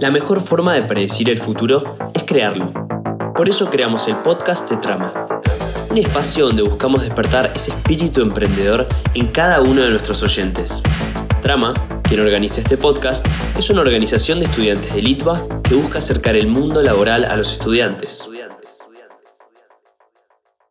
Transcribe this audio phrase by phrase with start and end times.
[0.00, 2.72] La mejor forma de predecir el futuro es crearlo.
[3.36, 5.12] Por eso creamos el podcast de Trama,
[5.88, 10.82] un espacio donde buscamos despertar ese espíritu emprendedor en cada uno de nuestros oyentes.
[11.42, 13.24] Trama, quien organiza este podcast,
[13.56, 17.52] es una organización de estudiantes de Litva que busca acercar el mundo laboral a los
[17.52, 18.28] estudiantes.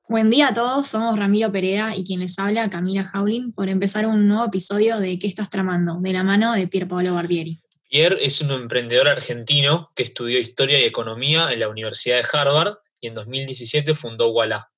[0.10, 4.06] Buen día a todos, somos Ramiro Pereda y quien les habla, Camila Jaulin, por empezar
[4.06, 6.00] un nuevo episodio de ¿Qué estás tramando?
[6.02, 7.63] de la mano de Pier Paolo Barbieri.
[7.94, 12.78] Pierre es un emprendedor argentino que estudió Historia y Economía en la Universidad de Harvard
[13.00, 14.72] y en 2017 fundó Walla,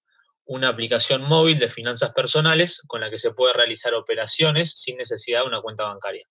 [0.44, 5.44] una aplicación móvil de finanzas personales con la que se puede realizar operaciones sin necesidad
[5.44, 6.28] de una cuenta bancaria.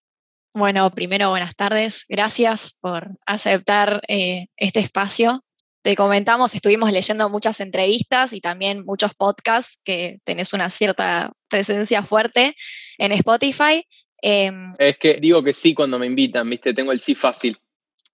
[0.53, 2.05] Bueno, primero buenas tardes.
[2.07, 5.43] Gracias por aceptar eh, este espacio
[5.85, 12.03] te comentamos, estuvimos leyendo muchas entrevistas y también muchos podcasts que tenés una cierta presencia
[12.03, 12.57] fuerte
[12.97, 13.87] en Spotify.
[14.21, 16.73] Em, es que digo que sí cuando me invitan, ¿viste?
[16.73, 17.59] Tengo el sí fácil.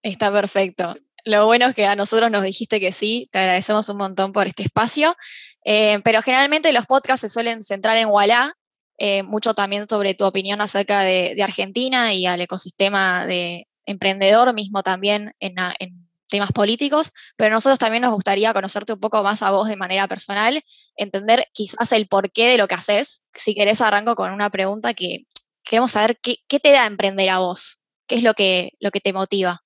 [0.03, 0.97] Está perfecto.
[1.25, 4.47] Lo bueno es que a nosotros nos dijiste que sí, te agradecemos un montón por
[4.47, 5.17] este espacio,
[5.65, 8.57] eh, pero generalmente los podcasts se suelen centrar en Walla,
[8.97, 14.83] eh, mucho también sobre tu opinión acerca de, Argentina y al ecosistema de emprendedor mismo
[14.83, 19.51] también en, en temas políticos, pero nosotros también nos gustaría conocerte un poco más a
[19.51, 20.62] vos de manera personal,
[20.97, 23.25] entender quizás el porqué de lo que haces.
[23.35, 25.27] Si querés, arranco con una pregunta que
[25.64, 29.12] queremos saber qué, te da emprender a vos, qué es lo que, lo que te
[29.12, 29.62] motiva.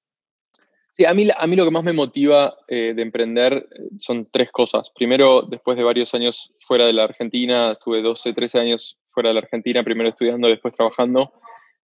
[0.97, 4.29] Sí, a mí, a mí lo que más me motiva eh, de emprender eh, son
[4.31, 4.91] tres cosas.
[4.95, 9.35] Primero, después de varios años fuera de la Argentina, estuve 12, 13 años fuera de
[9.35, 11.33] la Argentina, primero estudiando, después trabajando.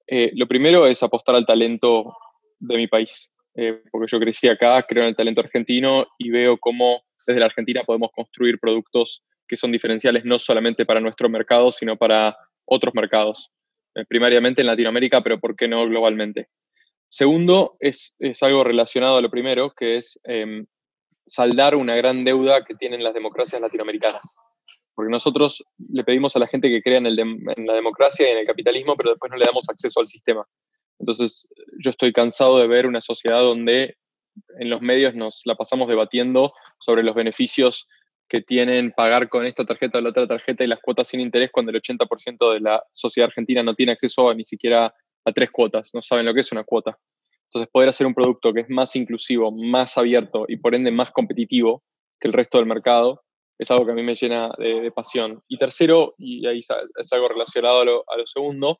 [0.06, 2.17] Eh, lo primero es apostar al talento
[2.59, 3.33] de mi país.
[3.55, 7.47] Eh, porque yo crecí acá, creo en el talento argentino y veo cómo desde la
[7.47, 12.95] Argentina podemos construir productos que son diferenciales no solamente para nuestro mercado, sino para otros
[12.95, 13.50] mercados,
[14.07, 16.49] primariamente en Latinoamérica, pero ¿por qué no globalmente?
[17.09, 20.67] Segundo, es, es algo relacionado a lo primero, que es em,
[21.27, 24.37] saldar una gran deuda que tienen las democracias latinoamericanas.
[24.95, 28.39] Porque nosotros le pedimos a la gente que crea en, en la democracia y en
[28.39, 30.47] el capitalismo, pero después no le damos acceso al sistema.
[30.99, 31.49] Entonces,
[31.83, 33.97] yo estoy cansado de ver una sociedad donde
[34.59, 37.89] en los medios nos la pasamos debatiendo sobre los beneficios
[38.28, 41.50] que tienen pagar con esta tarjeta o la otra tarjeta y las cuotas sin interés
[41.50, 44.94] cuando el 80% de la sociedad argentina no tiene acceso ni siquiera
[45.25, 46.99] a tres cuotas, no saben lo que es una cuota.
[47.44, 51.11] Entonces, poder hacer un producto que es más inclusivo, más abierto y por ende más
[51.11, 51.83] competitivo
[52.21, 53.25] que el resto del mercado
[53.59, 55.43] es algo que a mí me llena de, pasión.
[55.49, 58.78] Y tercero, y ahí es algo relacionado a a lo segundo,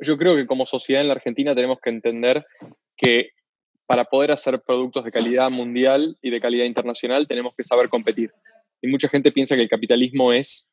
[0.00, 2.46] yo creo que como sociedad en la Argentina tenemos que entender
[2.96, 3.30] que
[3.86, 8.32] para poder hacer productos de calidad mundial y de calidad internacional tenemos que saber competir.
[8.84, 10.70] Y mucha gente piensa que el capitalismo es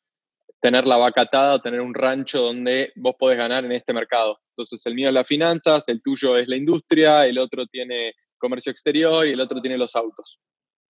[0.62, 4.38] tener la vaca atada o tener un rancho donde vos podés ganar en este mercado.
[4.50, 8.70] Entonces el mío es las finanzas, el tuyo es la industria, el otro tiene comercio
[8.70, 10.42] exterior y el otro tiene los autos.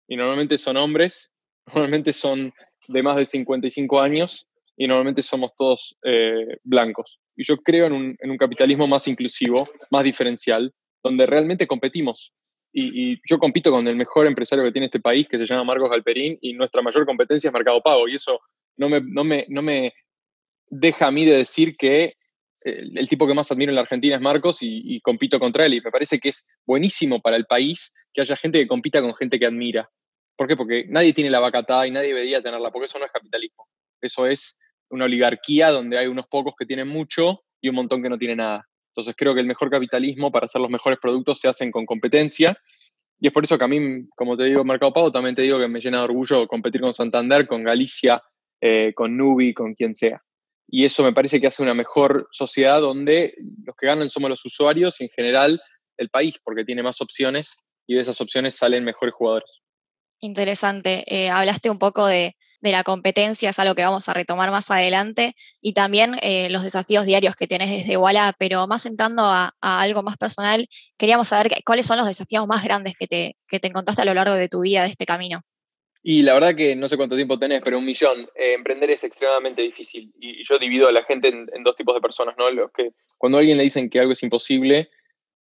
[0.06, 1.32] Y normalmente son hombres,
[1.74, 2.52] normalmente son
[2.88, 4.46] de más de 55 años
[4.76, 7.18] y normalmente somos todos eh, blancos.
[7.34, 10.70] Y yo creo en un, capitalismo más inclusivo, más diferencial,
[11.02, 12.34] donde realmente competimos.
[12.72, 15.90] Y, yo compito con el mejor empresario que tiene este país, que se llama Marcos
[15.90, 18.08] Galperín, y nuestra mayor competencia es Mercado Pago.
[18.08, 18.40] Y eso
[18.76, 19.94] no me, no me, no me
[20.68, 22.14] deja a mí de decir que
[22.64, 25.74] el, tipo que más admiro en la Argentina es Marcos y, compito contra él.
[25.74, 29.14] Y me parece que es buenísimo para el país que haya gente que compita con
[29.14, 29.90] gente que admira.
[30.36, 30.56] ¿Por qué?
[30.56, 33.66] Porque nadie tiene la vaca y nadie debería tenerla, porque eso no es capitalismo.
[34.00, 34.58] Eso es
[34.90, 38.36] una oligarquía donde hay unos pocos que tienen mucho y un montón que no tiene
[38.36, 38.68] nada.
[38.96, 42.58] Entonces creo que el mejor capitalismo para hacer los mejores productos se hacen con competencia.
[43.20, 45.60] Y es por eso que a mí, como te digo, Mercado Pago, también te digo
[45.60, 48.22] que me llena de orgullo competir con Santander, con Galicia,
[48.58, 50.18] eh, con Nubi, con quien sea.
[50.66, 53.34] Y eso me parece que hace una mejor sociedad donde
[53.64, 55.60] los que ganan somos los usuarios y en general
[55.98, 59.50] el país, porque tiene más opciones y de esas opciones salen mejores jugadores.
[60.20, 61.04] Interesante.
[61.06, 64.70] Eh, hablaste un poco de, de la competencia, es algo que vamos a retomar más
[64.70, 69.54] adelante, y también eh, los desafíos diarios que tenés desde Walla, pero más entrando a,
[69.60, 73.68] algo más personal, queríamos saber cuáles son los desafíos más grandes que te, que te
[73.68, 75.42] encontraste a lo largo de tu vida, de este camino.
[76.08, 78.28] Y la verdad que no sé cuánto tiempo tenés, pero un millón.
[78.36, 80.12] Eh, emprender es extremadamente difícil.
[80.20, 82.48] Y, yo divido a la gente en, dos tipos de personas, ¿no?
[82.48, 84.88] Los que cuando a alguien le dicen que algo es imposible,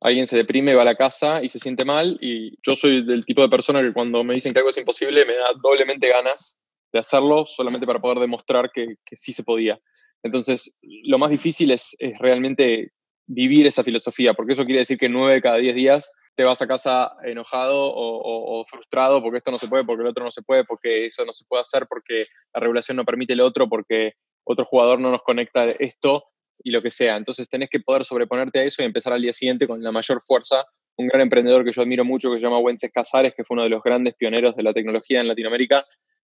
[0.03, 2.17] alguien se deprime, va a la casa y se siente mal.
[2.21, 5.27] Y yo soy del tipo de persona que cuando me dicen que algo es imposible,
[5.27, 6.61] me da doblemente ganas
[6.93, 9.79] de hacerlo solamente para poder demostrar que, sí se podía.
[10.23, 12.93] Entonces, lo más difícil es, realmente
[13.27, 16.67] vivir esa filosofía, porque eso quiere decir que nueve cada diez días te vas a
[16.67, 20.65] casa enojado o, frustrado porque esto no se puede, porque el otro no se puede,
[20.65, 22.23] porque eso no se puede hacer, porque
[22.55, 24.13] la regulación no permite el otro, porque
[24.45, 26.25] otro jugador no nos conecta esto
[26.65, 27.17] y lo que sea.
[27.17, 30.21] Entonces tenés que poder sobreponerte a eso y empezar al día siguiente con la mayor
[30.23, 30.65] fuerza
[30.97, 33.65] un gran emprendedor que yo admiro mucho, que se llama Wences Casares, que fue uno
[33.65, 35.85] de los grandes pioneros de la tecnología en Latinoamérica,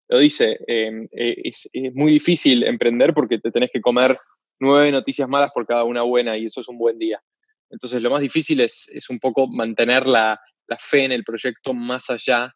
[0.08, 4.18] lo dice, em, eh, es, muy difícil emprender porque te tenés que comer
[4.60, 7.20] nueve noticias malas por cada una buena y eso es un buen día.
[7.70, 11.74] Entonces lo más difícil es, es un poco mantener la, la, fe en el proyecto
[11.74, 12.54] más allá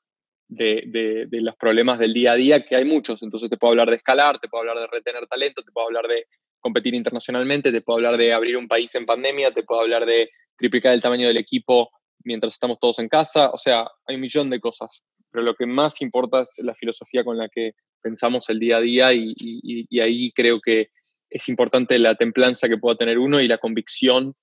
[0.48, 3.22] de, de, de, los problemas del día a día, que hay muchos.
[3.22, 6.06] Entonces te puedo hablar de escalar, te puedo hablar de retener talento, te puedo hablar
[6.06, 6.26] de
[6.60, 10.30] competir internacionalmente, te puedo hablar de abrir un país en pandemia, te puedo hablar de
[10.56, 11.90] triplicar el tamaño del equipo
[12.24, 13.50] mientras estamos todos en casa.
[13.50, 17.24] O sea, hay un millón de cosas pero lo que más importa es la filosofía
[17.24, 17.72] con la que
[18.02, 20.90] pensamos el día a día y, ahí creo que
[21.28, 24.34] es importante la templanza que pueda tener uno y la convicción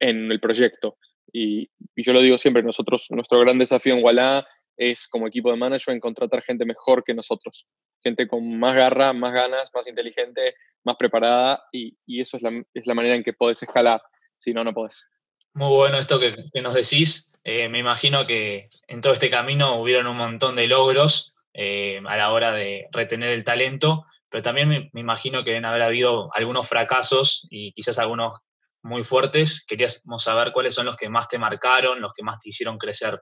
[0.00, 0.96] en el proyecto.
[1.32, 4.46] Y, yo lo digo siempre, nosotros, nuestro gran desafío en Walla
[4.76, 7.66] es como equipo de management contratar gente mejor que nosotros,
[8.02, 10.54] gente con más garra, más ganas, más inteligente,
[10.84, 14.02] más preparada y, eso es la, es la, manera en que podés escalar,
[14.38, 15.06] si no, no podés.
[15.54, 20.06] Muy bueno esto que, nos decís eh, me imagino que en todo este camino hubieron
[20.06, 24.90] un montón de logros eh, a la hora de retener el talento, pero también me,
[24.94, 28.38] imagino que deben haber habido algunos fracasos y quizás algunos
[28.82, 29.64] muy fuertes.
[29.66, 33.20] Queríamos saber cuáles son los que más te marcaron, los que más te hicieron crecer.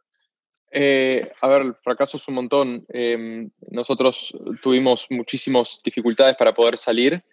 [0.70, 2.86] Eh, a ver, fracasos un montón.
[2.90, 4.32] Em, nosotros
[4.62, 7.24] tuvimos muchísimas dificultades para poder salir.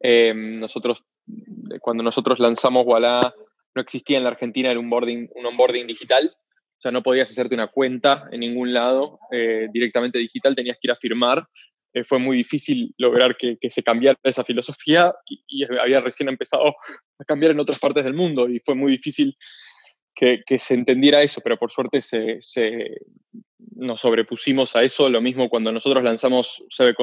[0.00, 1.04] Em, nosotros,
[1.80, 3.32] cuando nosotros lanzamos Walla,
[3.74, 7.54] no existía en la Argentina el onboarding, un onboarding digital, o sea, no podías hacerte
[7.54, 11.46] una cuenta en ningún lado eh, directamente digital, tenías que ir a firmar.
[11.94, 15.14] Eh, fue muy difícil lograr que, se cambiara esa filosofía
[15.46, 16.74] y, había recién empezado
[17.18, 19.36] a cambiar en otras partes del mundo y fue muy difícil
[20.12, 22.40] que, se entendiera eso, pero por suerte se,
[23.76, 25.08] nos sobrepusimos a eso.
[25.08, 26.94] Lo mismo cuando nosotros lanzamos CB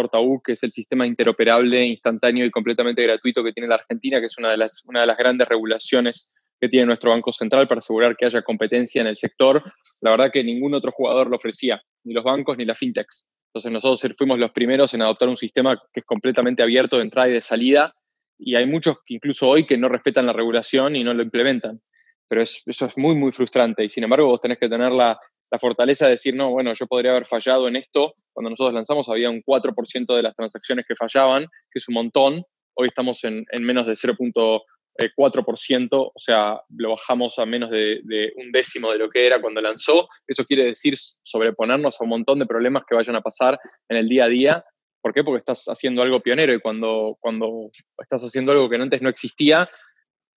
[0.43, 4.37] que es el sistema interoperable, instantáneo y completamente gratuito que tiene la Argentina, que es
[4.37, 8.15] una de las, una de las grandes regulaciones que tiene nuestro Banco Central para asegurar
[8.17, 9.63] que haya competencia en el sector.
[10.01, 13.27] La verdad que ningún otro jugador lo ofrecía, ni los bancos ni las fintechs.
[13.49, 17.29] Entonces nosotros fuimos los primeros en adoptar un sistema que es completamente abierto de entrada
[17.29, 17.95] y de salida,
[18.37, 21.81] y hay muchos que incluso hoy que no respetan la regulación y no lo implementan.
[22.27, 25.19] Pero eso es muy, muy frustrante, y sin embargo vos tenés que tener la,
[25.59, 28.13] fortaleza de decir, no, bueno, yo podría haber fallado en esto.
[28.31, 32.43] Cuando nosotros lanzamos había un 4% de las transacciones que fallaban, que es un montón.
[32.75, 34.61] Hoy estamos en, en menos de 0.1%.
[34.99, 39.61] 4%, o sea, lo bajamos a menos de, un décimo de lo que era cuando
[39.61, 40.09] lanzó.
[40.27, 44.09] Eso quiere decir sobreponernos a un montón de problemas que vayan a pasar en el
[44.09, 44.65] día a día.
[45.01, 45.23] ¿Por qué?
[45.23, 49.69] Porque estás haciendo algo pionero y cuando, cuando estás haciendo algo que antes no existía,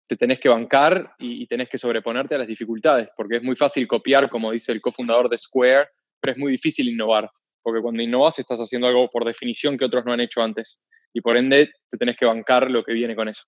[0.06, 3.56] te tenés que bancar y, y tenés que sobreponerte a las dificultades, porque es muy
[3.56, 5.88] fácil copiar, como dice el cofundador de Square,
[6.20, 7.28] pero es muy difícil innovar,
[7.62, 10.80] porque cuando innovas estás haciendo algo por definición que otros no han hecho antes
[11.12, 13.42] y por ende te tenés que bancar lo que viene con eso.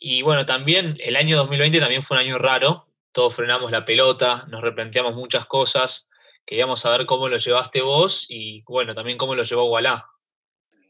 [0.00, 4.46] Y bueno, también el año 2020 también fue un año raro, todos frenamos la pelota,
[4.48, 6.08] nos replanteamos muchas cosas,
[6.46, 10.06] queríamos saber cómo lo llevaste vos y bueno, también cómo lo llevó Wallah.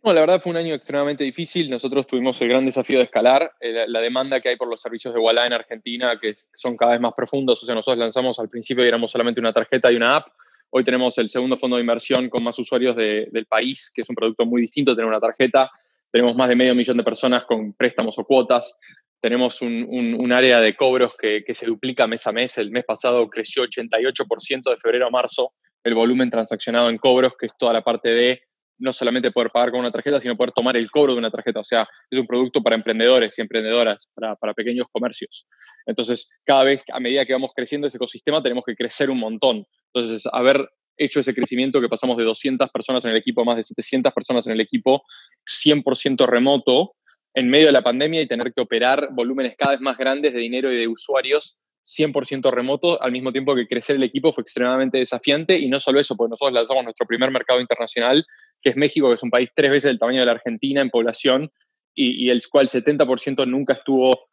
[0.04, 1.68] No, la verdad fue un año extremadamente difícil.
[1.70, 5.12] Nosotros tuvimos el gran desafío de escalar eh, la, demanda que hay por los servicios
[5.12, 7.62] de Wallah en Argentina, que son cada vez más profundos.
[7.62, 10.28] O sea, nosotros lanzamos al principio y éramos solamente una tarjeta y una app.
[10.70, 14.14] Hoy tenemos el segundo fondo de inversión con más usuarios del país, que es un
[14.14, 15.70] producto muy distinto tener una tarjeta.
[16.10, 18.76] Tenemos más de medio millón de personas con préstamos o cuotas.
[19.20, 22.56] Tenemos un, área de cobros que, se duplica mes a mes.
[22.58, 25.52] El mes pasado creció 88% de febrero a marzo
[25.84, 28.40] el volumen transaccionado en cobros, que es toda la parte de
[28.78, 31.60] no solamente poder pagar con una tarjeta, sino poder tomar el cobro de una tarjeta.
[31.60, 35.46] O sea, es un producto para emprendedores y emprendedoras, para, para, pequeños comercios.
[35.86, 39.66] Entonces, cada vez, a medida que vamos creciendo ese ecosistema, tenemos que crecer un montón.
[39.92, 43.56] Entonces, haber hecho ese crecimiento que pasamos de 200 personas en el equipo a más
[43.56, 45.02] de 700 personas en el equipo,
[45.46, 46.94] 100% remoto,
[47.34, 50.40] en medio de la pandemia y tener que operar volúmenes cada vez más grandes de
[50.40, 54.98] dinero y de usuarios 100% remoto, al mismo tiempo que crecer el equipo fue extremadamente
[54.98, 55.58] desafiante.
[55.58, 58.26] Y no solo eso, porque nosotros lanzamos nuestro primer mercado internacional,
[58.60, 60.90] que es México, que es un país tres veces el tamaño de la Argentina en
[60.90, 61.50] población
[61.94, 64.28] y, y el cual 70% nunca estuvo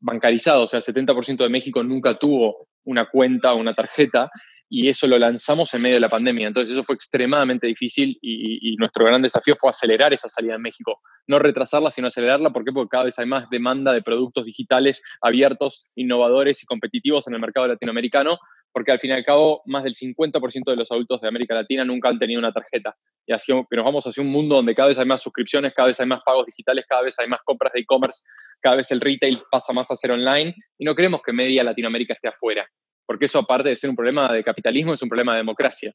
[0.00, 4.30] bancarizado, o sea, el 70% de México nunca tuvo una cuenta o una tarjeta
[4.68, 6.48] y eso lo lanzamos en medio de la pandemia.
[6.48, 11.00] Entonces eso fue extremadamente difícil y, nuestro gran desafío fue acelerar esa salida en México.
[11.26, 12.50] No retrasarla, sino acelerarla.
[12.50, 12.72] ¿Por qué?
[12.72, 17.40] Porque cada vez hay más demanda de productos digitales abiertos, innovadores y competitivos en el
[17.40, 18.38] mercado latinoamericano,
[18.72, 21.84] porque al fin y al cabo más del 50% de los adultos de América Latina
[21.84, 22.94] nunca han tenido una tarjeta.
[23.24, 25.88] Y así que nos vamos hacia un mundo donde cada vez hay más suscripciones, cada
[25.88, 28.22] vez hay más pagos digitales, cada vez hay más compras de e-commerce,
[28.60, 32.12] cada vez el retail pasa más a ser online y no queremos que media Latinoamérica
[32.14, 32.68] esté afuera
[33.06, 35.94] porque eso aparte de ser un problema de capitalismo, es un problema de democracia.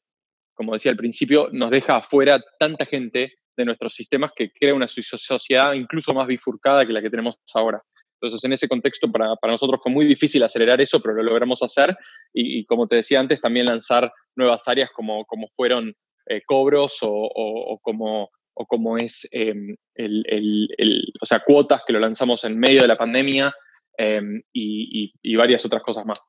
[0.54, 4.88] Como decía al principio, nos deja afuera tanta gente de nuestros sistemas que crea una
[4.88, 7.82] sociedad incluso más bifurcada que la que tenemos ahora.
[8.22, 11.96] Entonces, en ese contexto, para, nosotros fue muy difícil acelerar eso, pero lo logramos hacer.
[12.32, 15.92] Y, como te decía antes, también lanzar nuevas áreas como, como fueron
[16.26, 22.44] eh, cobros o, como, o como es em, el, o sea, cuotas que lo lanzamos
[22.44, 23.52] en medio de la pandemia
[23.98, 26.28] em, y, varias otras cosas más.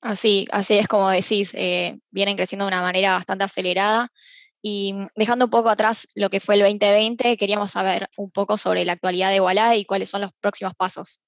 [0.00, 4.10] Así, así es como decís, eh, vienen creciendo de una manera bastante acelerada
[4.62, 8.56] y mm, dejando un poco atrás lo que fue el 2020, queríamos saber un poco
[8.56, 11.20] sobre la actualidad de Wallah y cuáles son los próximos pasos.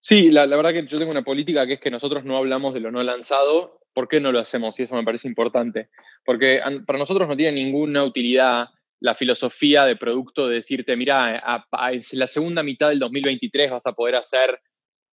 [0.00, 2.80] Sí, la, verdad que yo tengo una política que es que nosotros no hablamos de
[2.80, 3.80] lo no lanzado.
[3.94, 4.78] ¿Por qué no lo hacemos?
[4.78, 5.88] Y eso me parece importante.
[6.24, 8.66] Porque para nosotros no tiene ninguna utilidad
[9.00, 13.92] la filosofía de producto de decirte, mira, en la segunda mitad del 2023 vas a
[13.92, 14.60] poder hacer,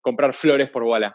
[0.02, 1.14] comprar flores por Wallah.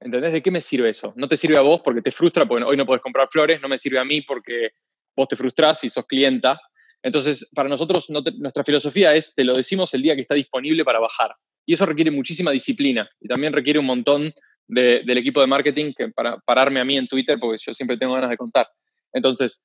[0.00, 0.32] ¿Entendés?
[0.32, 1.12] ¿De qué me sirve eso?
[1.16, 3.68] No te sirve a vos porque te frustra porque hoy no puedes comprar flores, no
[3.68, 4.70] me sirve a mí porque
[5.16, 6.60] vos te frustrás y sos clienta.
[7.02, 11.00] Entonces, para nosotros, nuestra filosofía es, te lo decimos el día que está disponible para
[11.00, 11.34] bajar.
[11.66, 14.32] Y eso requiere muchísima disciplina y también requiere un montón
[14.66, 18.14] del equipo de marketing que para pararme a mí en Twitter, porque yo siempre tengo
[18.14, 18.66] ganas de contar.
[19.12, 19.64] Entonces,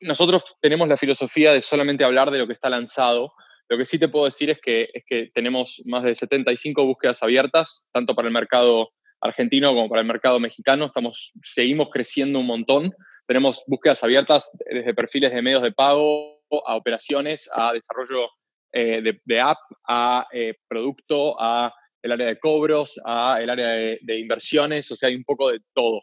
[0.00, 3.32] nosotros tenemos la filosofía de solamente hablar de lo que está lanzado.
[3.68, 7.22] Lo que sí te puedo decir es que, es que tenemos más de 75 búsquedas
[7.22, 10.86] abiertas, tanto para el mercado argentino como para el mercado mexicano.
[10.86, 12.92] Estamos, seguimos creciendo un montón.
[13.26, 18.28] Tenemos búsquedas abiertas desde perfiles de medios de pago a operaciones, a desarrollo
[18.72, 19.58] eh, de, app,
[19.88, 25.08] a eh, producto, a el área de cobros, a el área de, inversiones, o sea,
[25.08, 26.02] hay un poco de todo.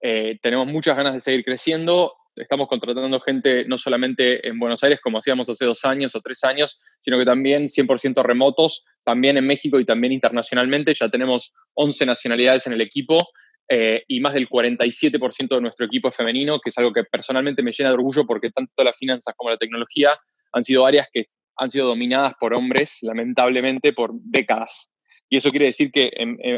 [0.00, 2.14] Eh, tenemos muchas ganas de seguir creciendo.
[2.36, 6.42] Estamos contratando gente no solamente en Buenos Aires, como hacíamos hace dos años o tres
[6.44, 10.94] años, sino que también 100% remotos, también en México y también internacionalmente.
[10.94, 13.28] Ya tenemos 11 nacionalidades en el equipo
[13.68, 17.62] eh, y más del 47% de nuestro equipo es femenino, que es algo que personalmente
[17.62, 20.10] me llena de orgullo porque tanto las finanzas como la tecnología
[20.52, 24.90] han sido áreas que han sido dominadas por hombres, lamentablemente, por décadas.
[25.28, 26.10] Y eso quiere decir que,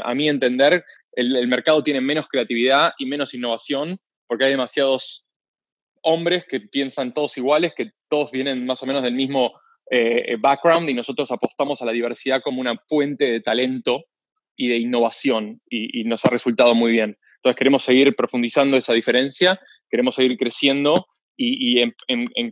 [0.02, 5.26] a mi entender, el, mercado tiene menos creatividad y menos innovación porque hay demasiados
[6.04, 9.52] hombres que piensan todos iguales, que todos vienen más o menos del mismo
[9.90, 14.04] eh, background y nosotros apostamos a la diversidad como una fuente de talento
[14.56, 17.16] y de innovación y, nos ha resultado muy bien.
[17.36, 19.58] Entonces queremos seguir profundizando esa diferencia,
[19.90, 21.06] queremos seguir creciendo
[21.36, 21.94] y, en,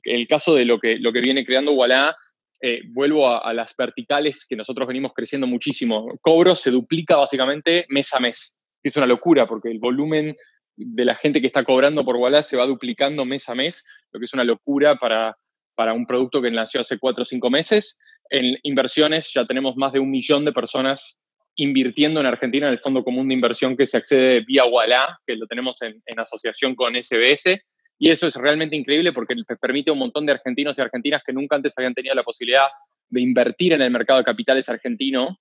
[0.03, 2.15] el caso de lo que, lo que viene creando Wallah,
[2.61, 6.07] eh, vuelvo a, las verticales que nosotros venimos creciendo muchísimo.
[6.21, 8.59] Cobro se duplica básicamente mes a mes.
[8.83, 10.37] Es una locura porque el volumen
[10.77, 14.19] de la gente que está cobrando por Wallah se va duplicando mes a mes, lo
[14.19, 15.37] que es una locura para,
[15.75, 17.99] para un producto que nació hace cuatro o cinco meses.
[18.31, 21.19] En inversiones ya tenemos más de un millón de personas
[21.57, 25.37] invirtiendo en Argentina en el Fondo Común de Inversión que se accede vía Wallah, que
[25.37, 27.61] lo tenemos en, asociación con SBS.
[27.99, 31.33] Y eso es realmente increíble porque permite a un montón de argentinos y argentinas que
[31.33, 32.67] nunca antes habían tenido la posibilidad
[33.09, 35.39] de invertir en el mercado de capitales argentino,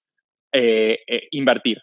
[0.51, 1.81] eh, eh, invertir.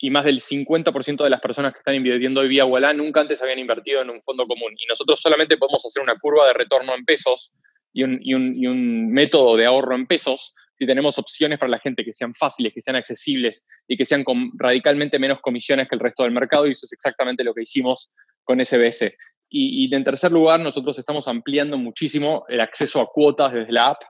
[0.00, 2.64] Y más del 50% de las personas que están invirtiendo hoy vía
[2.94, 4.74] nunca antes habían invertido en un fondo común.
[4.78, 7.52] Y nosotros solamente podemos hacer una curva de retorno en pesos
[7.92, 12.02] y un, y un método de ahorro en pesos si tenemos opciones para la gente
[12.02, 16.00] que sean fáciles, que sean accesibles y que sean con radicalmente menos comisiones que el
[16.00, 18.10] resto del mercado, y eso es exactamente lo que hicimos
[18.44, 19.12] con SBS.
[19.50, 24.00] Y, en tercer lugar, nosotros estamos ampliando muchísimo el acceso a cuotas desde la app.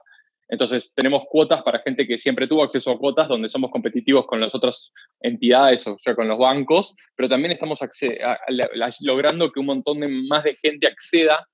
[0.51, 4.41] Entonces, tenemos cuotas para gente que siempre tuvo acceso a cuotas, donde somos competitivos con
[4.41, 4.91] las otras
[5.21, 7.79] entidades, o sea, con los bancos, pero también estamos
[8.99, 11.47] logrando que un montón de más de gente acceda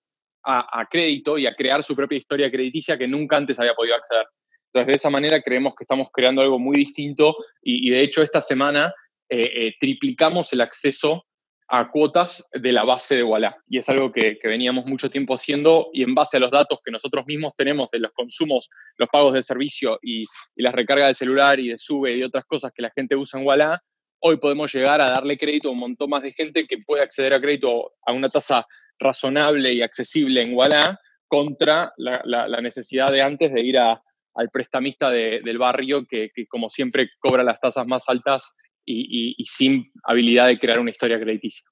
[0.44, 4.26] a, crédito y a crear su propia historia crediticia que nunca antes había podido acceder.
[4.74, 8.42] Entonces, de esa manera creemos que estamos creando algo muy distinto y, de hecho esta
[8.42, 8.92] semana
[9.30, 11.27] eh, eh, triplicamos el acceso
[11.70, 13.56] a cuotas de la base de Wallah.
[13.68, 16.92] Y es algo que, veníamos mucho tiempo haciendo y en base a los datos que
[16.92, 20.24] nosotros mismos tenemos de los consumos, los pagos de servicio y,
[20.56, 23.46] las recargas de celular y de sube y otras cosas que la gente usa en
[23.46, 23.80] Wallah,
[24.20, 27.34] hoy podemos llegar a darle crédito a un montón más de gente que puede acceder
[27.34, 28.66] a crédito a una tasa
[28.98, 30.98] razonable y accesible en Wallah
[31.28, 37.44] contra la necesidad de antes de ir al prestamista del barrio que, como siempre, cobra
[37.44, 38.56] las tasas más altas
[38.88, 41.66] y, sin habilidad de crear una historia crediticia.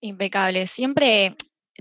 [0.00, 0.66] Impecable.
[0.66, 1.34] Siempre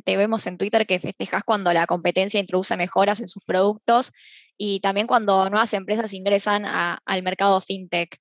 [0.03, 4.12] te vemos en Twitter que festejas cuando la competencia introduce mejoras en sus productos
[4.57, 8.17] y también cuando nuevas empresas ingresan al mercado fintech.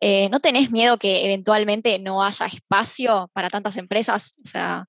[0.00, 4.36] Eh, ¿No tenés miedo que eventualmente no haya espacio para tantas empresas?
[4.44, 4.86] O sea,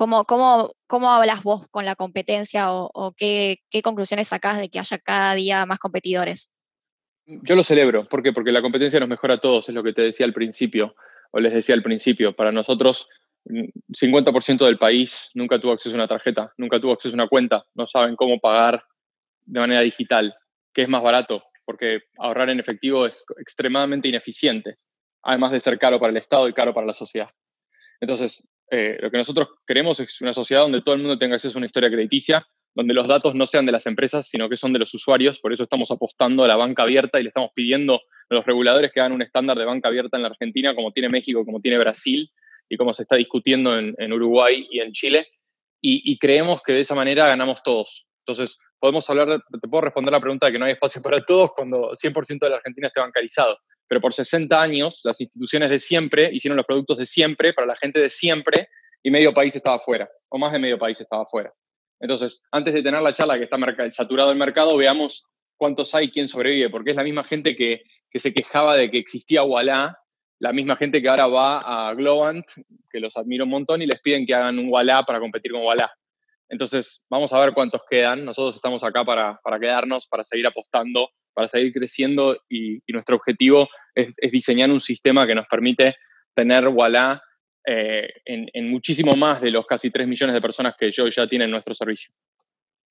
[0.00, 5.34] ¿Cómo, hablas vos con la competencia o, qué, qué, conclusiones sacás de que haya cada
[5.34, 6.50] día más competidores?
[7.42, 8.04] Yo lo celebro.
[8.04, 8.32] ¿Por qué?
[8.32, 10.94] Porque la competencia nos mejora a todos, es lo que te decía al principio,
[11.30, 12.34] o les decía al principio.
[12.34, 13.08] Para nosotros,
[13.44, 17.64] 50% del país nunca tuvo acceso a una tarjeta, nunca tuvo acceso a una cuenta,
[17.74, 18.84] no saben cómo pagar
[19.46, 20.34] de manera digital.
[20.72, 21.42] ¿Qué es más barato?
[21.70, 24.78] porque ahorrar en efectivo es extremadamente ineficiente,
[25.22, 27.28] además de ser caro para el Estado y caro para la sociedad.
[28.00, 31.56] Entonces, eh, lo que nosotros queremos es una sociedad donde todo el mundo tenga acceso
[31.56, 32.44] a una historia crediticia,
[32.74, 35.40] donde los datos no sean de las empresas, sino que son de los usuarios.
[35.40, 38.92] Por eso estamos apostando a la banca abierta y le estamos pidiendo a los reguladores
[38.92, 41.78] que hagan un estándar de banca abierta en la Argentina, como tiene México, como tiene
[41.78, 42.30] Brasil
[42.68, 45.26] y como se está discutiendo en, Uruguay y en Chile.
[45.82, 48.06] Y, creemos que de esa manera ganamos todos.
[48.20, 51.52] Entonces, podemos hablar, te puedo responder la pregunta de que no hay espacio para todos
[51.52, 53.58] cuando 100% de la Argentina esté bancarizado.
[53.88, 57.74] Pero por 60 años, las instituciones de siempre hicieron los productos de siempre para la
[57.74, 58.68] gente de siempre
[59.02, 61.52] y medio país estaba fuera, o más de medio país estaba fuera.
[62.00, 63.58] Entonces, antes de tener la charla que está
[63.90, 65.26] saturado el mercado, veamos
[65.56, 67.82] cuántos hay, quién sobrevive, porque es la misma gente que,
[68.14, 69.96] se quejaba de que existía Walla,
[70.40, 72.46] la misma gente que ahora va a Globant,
[72.90, 75.62] que los admiro un montón, y les piden que hagan un Walla para competir con
[75.62, 75.92] Walla.
[76.48, 78.24] Entonces, vamos a ver cuántos quedan.
[78.24, 84.14] Nosotros estamos acá para, quedarnos, para seguir apostando, para seguir creciendo, y, nuestro objetivo es,
[84.16, 85.94] es, diseñar un sistema que nos permite
[86.34, 87.22] tener Walla
[87.64, 91.50] eh, en, muchísimo más de los casi 3 millones de personas que yo ya tienen
[91.50, 92.12] nuestro servicio.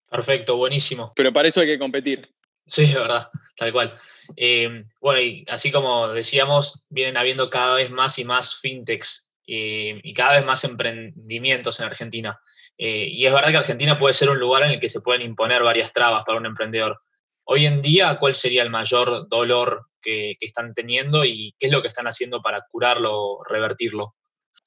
[0.09, 1.13] Perfecto, buenísimo.
[1.15, 2.21] Pero para eso hay que competir.
[2.65, 3.97] Sí, es verdad, tal cual.
[4.35, 9.99] Eh, bueno, y así como decíamos, vienen habiendo cada vez más y más fintechs eh,
[10.03, 12.39] y cada vez más emprendimientos en Argentina.
[12.77, 15.63] y es verdad que Argentina puede ser un lugar en el que se pueden imponer
[15.63, 17.01] varias trabas para un emprendedor.
[17.43, 21.71] Hoy en día, ¿cuál sería el mayor dolor que, que están teniendo y qué es
[21.71, 24.15] lo que están haciendo para curarlo o revertirlo?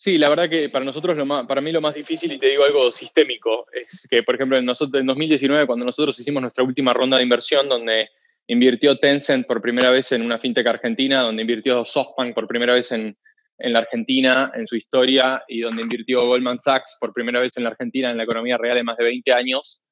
[0.03, 2.49] Sí, la verdad que para nosotros, lo más, para mí lo más difícil, y te
[2.49, 6.65] digo algo sistémico, es que, por ejemplo, en, nosotros, en 2019, cuando nosotros hicimos nuestra
[6.65, 8.09] última ronda de inversión, donde
[8.49, 12.91] invirtió Tencent por primera vez en una fintech argentina, donde invirtió SoftBank por primera vez
[12.91, 13.17] en,
[13.59, 17.63] en la Argentina, en su historia, y donde invirtió Goldman Sachs por primera vez en
[17.63, 19.83] la Argentina, en la economía real de más de 20 años,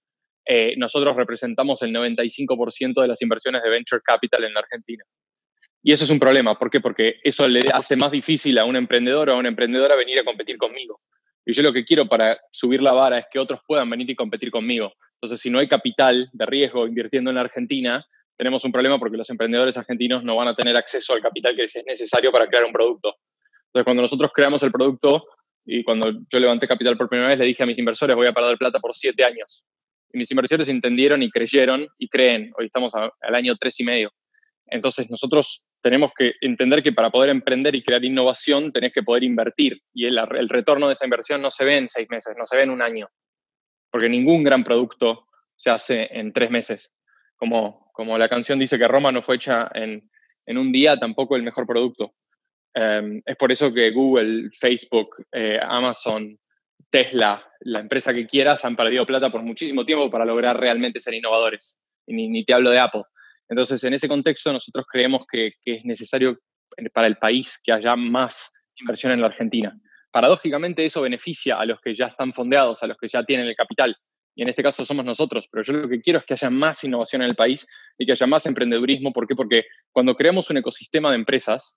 [0.45, 5.05] eh, nosotros representamos el 95% de las inversiones de venture capital en la Argentina.
[5.83, 6.59] Y eso es un problema.
[6.59, 6.81] ¿Por qué?
[6.81, 10.25] Porque eso le hace más difícil a un emprendedor o a una emprendedora venir a
[10.25, 11.01] competir conmigo.
[11.47, 14.15] Y yo lo que quiero para subir la vara es que otros puedan venir y
[14.15, 14.93] competir conmigo.
[15.15, 18.05] Entonces, si no hay capital de riesgo invirtiendo en la Argentina,
[18.37, 21.65] tenemos un problema porque los emprendedores argentinos no van a tener acceso al capital que
[21.65, 23.17] es necesario para crear un producto.
[23.67, 25.27] Entonces, cuando nosotros creamos el producto
[25.65, 28.33] y cuando yo levanté capital por primera vez, le dije a mis inversores, voy a
[28.33, 29.65] perder plata por siete años.
[30.13, 32.53] Y mis inversores entendieron y creyeron y creen.
[32.59, 34.11] Hoy estamos al año tres y medio.
[34.67, 39.25] Entonces, nosotros tenemos que entender que para poder emprender y crear innovación tenés que poder
[39.25, 42.57] invertir y el, retorno de esa inversión no se ve en seis meses, no se
[42.57, 43.09] ve en un año,
[43.91, 46.93] porque ningún gran producto se hace en tres meses.
[47.37, 50.11] Como, como la canción dice que Roma no fue hecha en,
[50.47, 52.15] en un día, tampoco el mejor producto.
[52.75, 56.39] Em, es por eso que Google, Facebook, eh, Amazon,
[56.91, 61.15] Tesla, la empresa que quieras, han perdido plata por muchísimo tiempo para lograr realmente ser
[61.15, 61.79] innovadores.
[62.07, 63.03] Ni, ni te hablo de Apple.
[63.51, 66.39] Entonces, en ese contexto, nosotros creemos que, es necesario
[66.95, 69.77] para el país que haya más inversión en la Argentina.
[70.13, 73.57] Paradójicamente, eso beneficia a los que ya están fondeados, a los que ya tienen el
[73.57, 73.97] capital.
[74.37, 76.83] Y en este caso somos nosotros, pero yo lo que quiero es que haya más
[76.85, 77.67] innovación en el país
[77.99, 79.13] y que haya más emprendedurismo.
[79.13, 79.35] ¿Por qué?
[79.35, 81.77] Porque cuando creamos un ecosistema de empresas,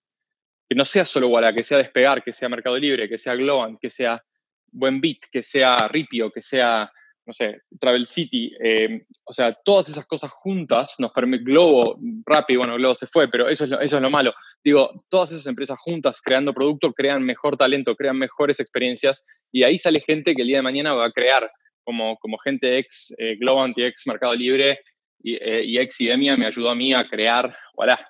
[0.70, 3.78] que no sea solo Walla, que sea Despegar, que sea Mercado Libre, que sea Globan,
[3.82, 4.24] que sea
[4.72, 6.92] Buenbit, que sea Ripio, que sea
[7.26, 12.58] no sé, Travel City, eh, o sea, todas esas cosas juntas nos permiten, Globo, Rappi,
[12.58, 14.34] bueno, Globo se fue, pero eso es, lo, eso es lo malo.
[14.64, 19.80] Digo, todas esas empresas juntas creando producto crean mejor talento, crean mejores experiencias y ahí
[19.80, 21.50] sale gente que el día de mañana va a crear,
[21.84, 24.80] como, como gente ex eh, Globant y ex Mercado Libre
[25.22, 28.06] y, eh, y, ex Idemia me ayudó a mí a crear, voilà.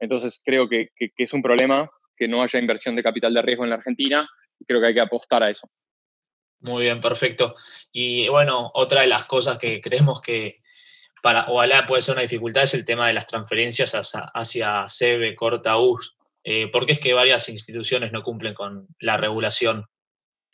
[0.00, 3.64] Entonces creo que, que es un problema que no haya inversión de capital de riesgo
[3.64, 5.68] en la Argentina y creo que hay que apostar a eso.
[6.60, 7.54] Muy bien, perfecto.
[7.92, 10.60] Y bueno, otra de las cosas que creemos que
[11.22, 15.34] para Ojalá puede ser una dificultad es el tema de las transferencias hacia, hacia CEBE,
[15.34, 16.14] Corta, US.
[16.44, 19.86] Eh, ¿Por qué es que varias instituciones no cumplen con la regulación?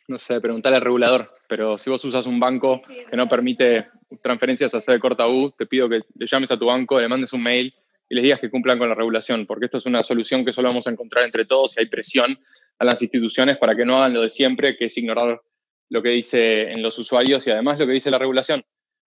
[0.07, 3.87] No sé, preguntarle al regulador, pero si vos usas un banco que no permite
[4.21, 7.33] transferencias a CEBE, Corta, U, te pido que le llames a tu banco, le mandes
[7.33, 7.73] un mail
[8.09, 10.67] y les digas que cumplan con la regulación, porque esto es una solución que solo
[10.67, 12.39] vamos a encontrar entre todos y hay presión
[12.77, 15.41] a las instituciones para que no hagan lo de siempre, que es ignorar
[15.89, 18.63] lo que dice en los usuarios y además lo que dice la regulación.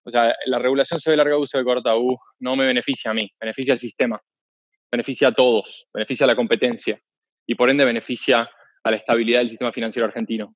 [0.04, 3.12] O sea, la regulación se ve larga U, se ve corta U, no me beneficia
[3.12, 4.20] a mí, beneficia al sistema,
[4.92, 7.00] beneficia a todos, beneficia a la competencia
[7.48, 8.50] y por ende beneficia
[8.84, 10.56] a la estabilidad del sistema financiero argentino.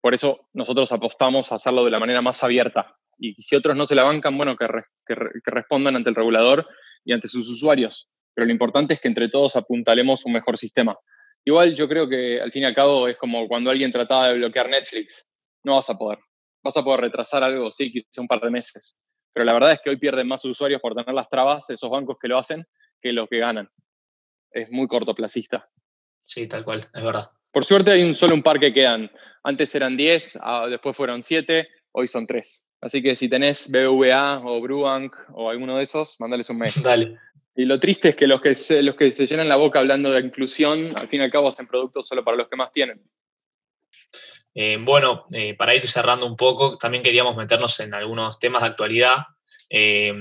[0.00, 2.96] Por eso nosotros apostamos a hacerlo de la manera más abierta.
[3.18, 4.66] Y si otros no se la bancan, bueno, que,
[5.06, 6.66] que respondan ante el regulador
[7.04, 8.08] y ante sus usuarios.
[8.34, 10.96] Pero lo importante es que entre todos apuntalemos un mejor sistema.
[11.44, 14.34] Igual yo creo que al fin y al cabo es como cuando alguien trataba de
[14.38, 15.29] bloquear Netflix
[15.64, 16.18] no vas a poder.
[16.62, 18.96] Vas a poder retrasar algo, sí, quizá un par de meses.
[19.32, 22.16] Pero la verdad es que hoy pierden más usuarios por tener las trabas, esos bancos
[22.20, 22.66] que lo hacen,
[23.00, 23.68] que los que ganan.
[24.50, 25.68] Es muy cortoplacista.
[26.18, 27.30] Sí, tal cual, es verdad.
[27.52, 29.10] Por suerte hay un solo un par que quedan.
[29.42, 32.66] Antes eran 10, ah, después fueron 7, hoy son 3.
[32.82, 36.72] Así que si tenés BBVA o Brubank o alguno de esos, mandales un mail.
[36.82, 37.18] Dale.
[37.56, 40.10] Y lo triste es que los que, se, los que se llenan la boca hablando
[40.10, 43.02] de inclusión, al fin y al cabo hacen productos solo para los que más tienen.
[44.54, 48.68] Eh, bueno, eh, para ir cerrando un poco, también queríamos meternos en algunos temas de
[48.68, 49.18] actualidad.
[49.68, 50.12] Eh,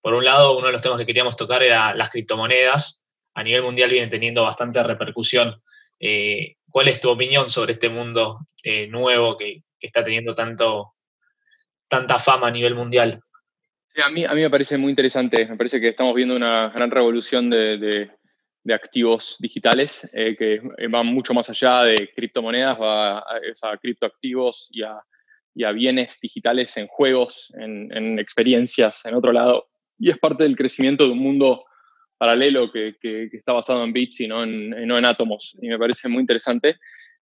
[0.00, 3.04] por un lado, uno de los temas que queríamos tocar era las criptomonedas.
[3.34, 5.62] A nivel mundial vienen teniendo bastante repercusión.
[6.70, 8.38] ¿Cuál es tu opinión sobre este mundo
[8.88, 10.94] nuevo que, está teniendo tanto,
[11.86, 13.20] tanta fama a nivel mundial?
[14.02, 15.46] a, mí, a mí me parece muy interesante.
[15.46, 18.10] Me parece que estamos viendo una gran revolución de,
[18.68, 25.00] activos digitales eh, que van mucho más allá de criptomonedas, va a, criptoactivos y a,
[25.64, 29.68] a, bienes digitales en juegos, en, en, experiencias, en otro lado.
[29.98, 31.64] Y es parte del crecimiento de un mundo
[32.18, 32.96] paralelo que,
[33.32, 35.56] está basado en bits y no en, en átomos.
[35.60, 36.76] Y me parece muy interesante.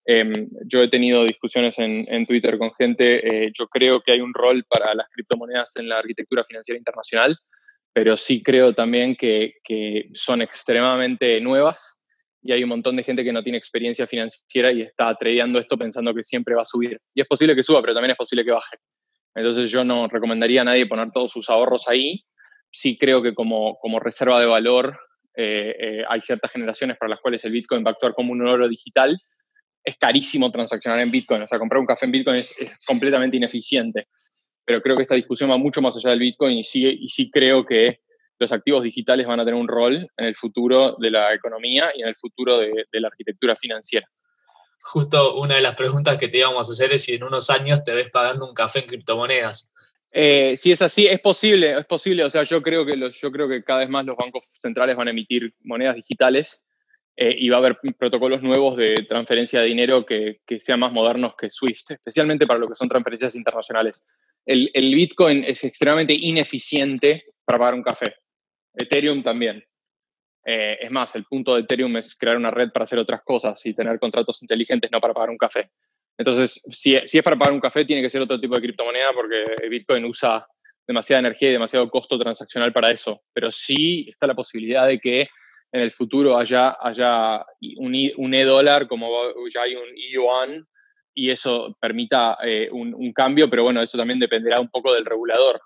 [0.09, 4.33] Em, yo he tenido discusiones en, Twitter con gente, eh, yo creo que hay un
[4.33, 7.37] rol para las criptomonedas en la arquitectura financiera internacional,
[7.97, 9.55] pero sí creo también que,
[10.13, 11.99] son extremadamente nuevas
[12.43, 15.79] y hay un montón de gente que no tiene experiencia financiera y está tradeando esto
[15.79, 16.99] pensando que siempre va a subir.
[17.15, 18.77] Y es posible que suba, pero también es posible que baje.
[19.33, 22.23] Entonces yo no recomendaría a nadie poner todos sus ahorros ahí.
[22.69, 24.95] Sí creo que como, como reserva de valor
[25.35, 28.47] eh, eh, hay ciertas generaciones para las cuales el Bitcoin va a actuar como un
[28.47, 29.17] oro digital,
[29.83, 34.07] es carísimo transaccionar en Bitcoin, o sea, comprar un café en Bitcoin es, completamente ineficiente.
[34.67, 37.31] Pero creo que esta discusión va mucho más allá del Bitcoin y sí, y sí
[37.31, 38.01] creo que
[38.37, 42.01] los activos digitales van a tener un rol en el futuro de la economía y
[42.01, 44.05] en el futuro de, la arquitectura financiera.
[44.83, 47.81] Justo una de las preguntas que te íbamos a hacer es si en unos años
[47.85, 49.71] te ves pagando un café en criptomonedas.
[50.11, 52.25] Eh, si es así, es posible, es posible.
[52.25, 54.97] O sea, yo creo que los, yo creo que cada vez más los bancos centrales
[54.97, 56.61] van a emitir monedas digitales
[57.15, 60.91] eh, y va a haber protocolos nuevos de transferencia de dinero que, que, sean más
[60.91, 64.05] modernos que SWIFT, especialmente para lo que son transferencias internacionales.
[64.47, 68.15] El, Bitcoin es extremadamente ineficiente para pagar un café.
[68.73, 69.61] Ethereum también.
[70.45, 73.63] Eh, es más, el punto de Ethereum es crear una red para hacer otras cosas
[73.65, 75.69] y tener contratos inteligentes, no para pagar un café.
[76.17, 79.67] Entonces, si, es para pagar un café, tiene que ser otro tipo de criptomoneda porque
[79.69, 80.47] Bitcoin usa
[80.87, 83.21] demasiada energía y demasiado costo transaccional para eso.
[83.33, 85.27] Pero sí está la posibilidad de que
[85.73, 89.09] en el futuro haya, haya un, e-dólar como
[89.53, 90.65] ya hay un e-yuan
[91.17, 95.59] y eso permita eh, un, cambio, pero bueno, eso también dependerá un poco del regulador.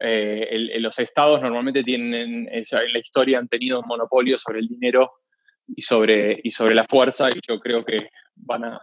[0.00, 5.12] Eh, los estados normalmente tienen, en la historia han tenido monopolio sobre el dinero
[5.68, 8.80] y sobre, y sobre la fuerza y yo creo que van a,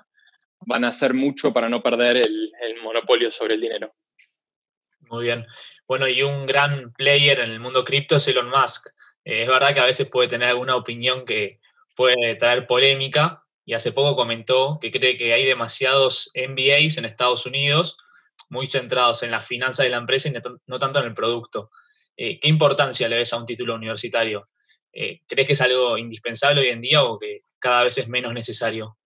[0.62, 3.94] van a hacer mucho para no perder el, monopolio sobre el dinero.
[5.10, 5.46] Muy bien.
[5.90, 8.88] Bueno, y un gran player en el mundo cripto es Elon Musk.
[9.26, 11.60] Eh, es verdad que a veces puede tener alguna opinión que
[11.98, 17.46] puede traer polémica y hace poco comentó que cree que hay demasiados MBAs en Estados
[17.46, 17.98] Unidos
[18.50, 20.34] muy centrados en la finanza de la empresa y
[20.68, 21.70] no tanto en el producto.
[22.16, 24.48] Eh, ¿Qué importancia le ves a un título universitario?
[24.94, 28.34] Eh, ¿Crees que es algo indispensable hoy en día o que cada vez es menos
[28.34, 28.98] necesario?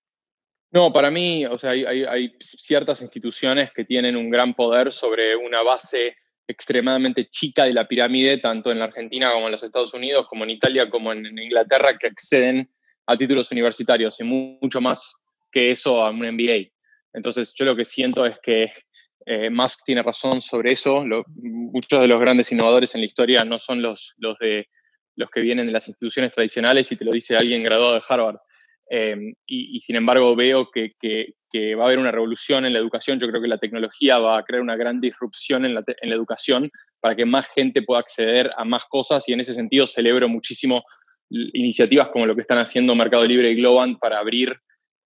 [0.69, 5.35] No, para mí, o sea, hay, hay, ciertas instituciones que tienen un gran poder sobre
[5.35, 6.15] una base
[6.47, 10.43] extremadamente chica de la pirámide, tanto en la Argentina como en los Estados Unidos, como
[10.43, 12.71] en Italia, como en, Inglaterra, que acceden
[13.05, 15.15] a títulos universitarios y mucho más
[15.51, 16.69] que eso a un MBA.
[17.13, 18.71] Entonces, yo lo que siento es que
[19.25, 21.03] eh, Musk tiene razón sobre eso.
[21.35, 24.67] muchos de los grandes innovadores en la historia no son los, los, de,
[25.15, 28.37] los que vienen de las instituciones tradicionales y te lo dice alguien graduado de Harvard.
[28.93, 30.91] Em, y, sin embargo veo que,
[31.77, 33.19] va a haber una revolución en la educación.
[33.19, 37.15] Yo creo que la tecnología va a crear una gran disrupción en la, educación para
[37.15, 40.83] que más gente pueda acceder a más cosas y en ese sentido celebro muchísimo
[41.53, 44.55] iniciativas como lo que están haciendo Mercado Libre y Globant para abrir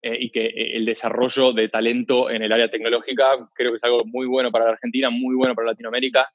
[0.02, 3.84] eh, y que eh, el desarrollo de talento en el área tecnológica creo que es
[3.84, 6.28] algo muy bueno para la Argentina, muy bueno para Latinoamérica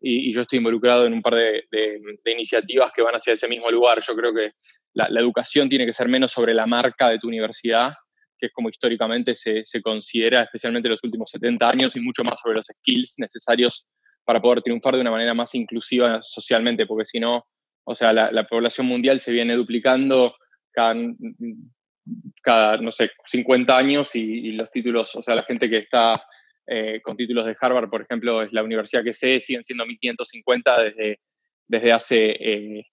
[0.00, 4.00] y, yo estoy involucrado en un par de, iniciativas que van hacia ese mismo lugar.
[4.06, 4.52] Yo creo que
[4.94, 7.92] la, educación tiene que ser menos sobre la marca de tu universidad,
[8.38, 12.40] que es como históricamente se, considera, especialmente en los últimos 70 años, y mucho más
[12.40, 13.86] sobre los skills necesarios
[14.24, 17.44] para poder triunfar de una manera más inclusiva socialmente, porque si no,
[17.90, 20.34] o sea, la, población mundial se viene duplicando
[22.42, 26.22] cada, no sé, 50 años y, los títulos, o sea, la gente que está
[26.66, 30.82] eh, con títulos de Harvard, por ejemplo, es la universidad que sé, siguen siendo 1550
[30.82, 31.20] desde,
[31.66, 32.84] desde hace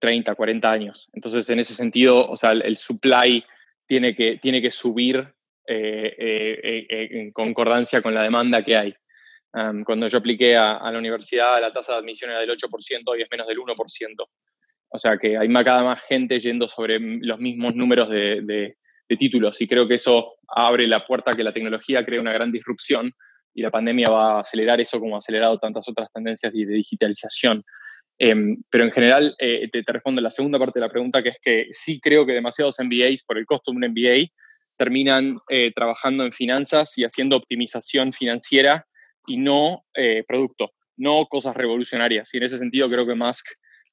[0.00, 1.08] 30, eh, 40 eh, años.
[1.12, 3.44] Entonces, en ese sentido, o sea, el, supply
[3.86, 5.32] tiene que, tiene que subir
[5.68, 8.96] en concordancia con la demanda que hay.
[9.84, 13.28] Cuando yo apliqué a, la universidad, la tasa de admisión era del 8% y es
[13.30, 13.74] menos del 1%.
[14.88, 18.76] O sea que hay cada más gente yendo sobre los mismos números de,
[19.18, 22.50] títulos y creo que eso abre la puerta a que la tecnología cree una gran
[22.50, 23.12] disrupción
[23.54, 27.62] y la pandemia va a acelerar eso como ha acelerado tantas otras tendencias de digitalización.
[28.18, 31.28] Em, pero en general, eh, te, te, respondo la segunda parte de la pregunta, que
[31.30, 34.28] es que sí creo que demasiados MBAs, por el costo de un MBA,
[34.76, 38.86] terminan eh, trabajando en finanzas y haciendo optimización financiera
[39.26, 42.32] y no eh, producto, no cosas revolucionarias.
[42.32, 43.46] Y en ese sentido creo que Musk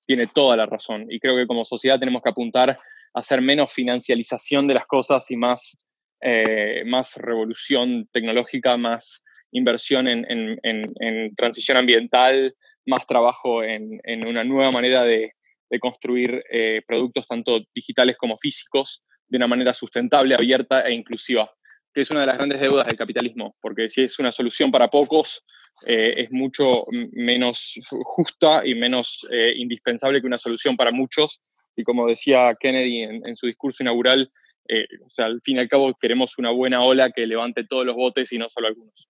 [0.05, 1.05] tiene toda la razón.
[1.09, 2.75] Y creo que como sociedad tenemos que apuntar a
[3.13, 5.77] hacer menos financialización de las cosas y más,
[6.21, 10.25] eh, más revolución tecnológica, más inversión en,
[10.63, 12.55] en, transición ambiental,
[12.87, 15.33] más trabajo en, una nueva manera de,
[15.69, 16.43] de construir
[16.87, 21.51] productos tanto digitales como físicos de una manera sustentable, abierta e inclusiva,
[21.93, 24.89] que es una de las grandes deudas del capitalismo, porque si es una solución para
[24.89, 25.45] pocos,
[25.87, 31.41] eh, es mucho menos justa y menos eh, indispensable que una solución para muchos.
[31.75, 34.31] Y como decía Kennedy en, su discurso inaugural,
[34.67, 37.85] eh, o sea, al fin y al cabo queremos una buena ola que levante todos
[37.85, 39.09] los botes y no solo algunos.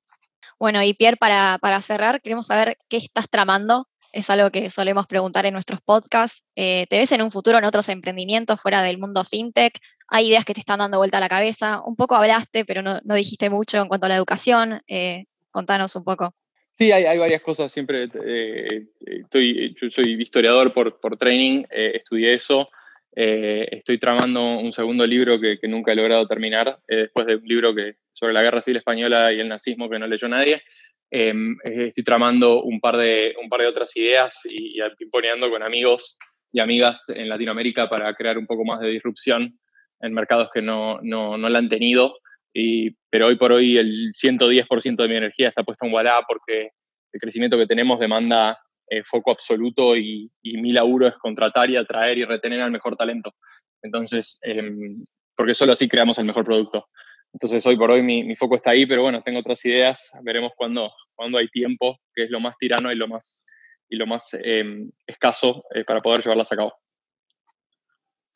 [0.58, 5.08] Bueno, y Pierre, para, para cerrar, queremos saber qué estás tramando es algo que solemos
[5.08, 6.43] preguntar en nuestros podcasts.
[6.54, 9.80] ¿Te ves en un futuro en otros emprendimientos fuera del mundo fintech?
[10.08, 11.82] Hay ideas que te están dando vuelta a la cabeza.
[11.86, 14.82] Un poco hablaste, pero no, dijiste mucho en cuanto a la educación.
[14.88, 16.34] Eh, contanos un poco.
[16.74, 17.72] Sí, hay, varias cosas.
[17.72, 22.70] Siempre eh, estoy, yo soy historiador por, por training, eh, estudié eso.
[23.16, 27.98] estoy tramando un segundo libro que, nunca he logrado terminar, después de un libro que,
[28.12, 30.63] sobre la guerra civil española y el nazismo que no leyó nadie.
[31.12, 36.18] Em, estoy tramando un par, de, un par de otras ideas y, y con amigos
[36.52, 39.60] y amigas en Latinoamérica para crear un poco más de disrupción
[40.04, 42.18] en mercados que no, no, no la han tenido,
[42.54, 46.70] y, pero hoy por hoy el 110% de mi energía está puesta en Wallah porque
[47.12, 51.78] el crecimiento que tenemos demanda eh, foco absoluto y, y, mi laburo es contratar y
[51.78, 53.34] atraer y retener al mejor talento.
[53.82, 55.04] Entonces, em,
[55.36, 56.88] porque solo así creamos el mejor producto.
[57.34, 60.12] Entonces, hoy por hoy mi, mi, foco está ahí, pero bueno, tengo otras ideas.
[60.22, 63.46] Veremos cuándo, cuando hay tiempo, que es lo más tirano y lo más,
[63.89, 66.74] y lo más em, escaso eh, para poder llevarlas a cabo.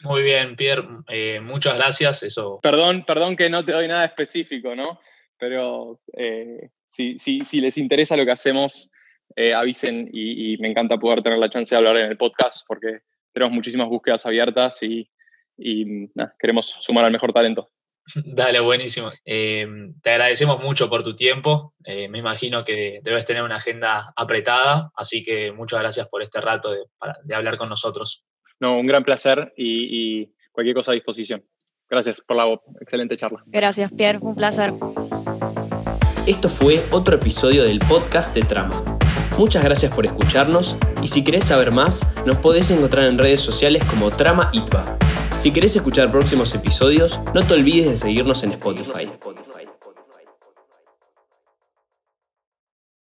[0.03, 2.23] Muy bien, Pierre, eh, muchas gracias.
[2.23, 2.59] Eso.
[2.61, 4.99] Perdón, perdón que no te doy nada específico, ¿no?
[5.39, 8.91] Pero eh, si, si, les interesa lo que hacemos,
[9.35, 12.99] eh, avisen y, me encanta poder tener la chance de hablar en el podcast porque
[13.33, 15.09] tenemos muchísimas búsquedas abiertas y,
[16.39, 17.69] queremos sumar al mejor talento.
[18.23, 19.11] Dale, buenísimo.
[19.25, 19.65] te
[20.05, 21.73] agradecemos mucho por tu tiempo.
[21.85, 26.71] me imagino que debes tener una agenda apretada, así que muchas gracias por este rato
[26.71, 28.23] de hablar con nosotros.
[28.59, 31.43] No, un gran placer y, cualquier cosa a disposición.
[31.89, 33.43] Gracias por la excelente charla.
[33.45, 34.73] Gracias, Pierre, un placer.
[36.25, 38.83] Esto fue otro episodio del podcast de Trama.
[39.37, 43.83] Muchas gracias por escucharnos y si querés saber más, nos podés encontrar en redes sociales
[43.85, 44.97] como Trama ITBA.
[45.41, 49.07] Si querés escuchar próximos episodios, no te olvides de seguirnos en Spotify.